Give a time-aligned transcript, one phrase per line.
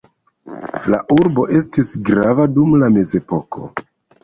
[0.93, 3.71] La urbo estis grava dum la Mezepoko.